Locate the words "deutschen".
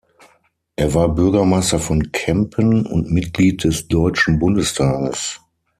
3.87-4.39